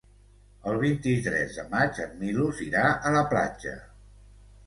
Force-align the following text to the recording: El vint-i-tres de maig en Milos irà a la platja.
El 0.69 0.77
vint-i-tres 0.83 1.59
de 1.59 1.65
maig 1.73 2.01
en 2.05 2.17
Milos 2.21 2.63
irà 2.69 2.85
a 3.09 3.11
la 3.19 3.23
platja. 3.35 3.75